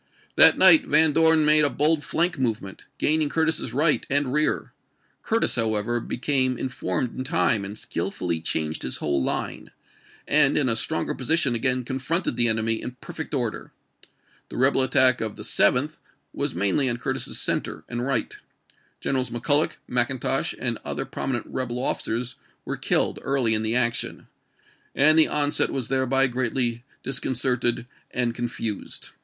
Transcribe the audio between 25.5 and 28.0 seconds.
set was thereby greatly disconcerted